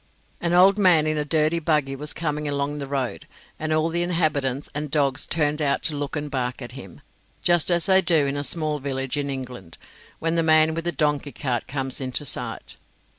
[0.41, 3.27] An old man in a dirty buggy was coming along the road,
[3.59, 7.01] and all the inhabitants and dogs turned out to look and bark at him,
[7.43, 9.77] just as they do in a small village in England,
[10.17, 12.77] when the man with the donkey cart comes in sight.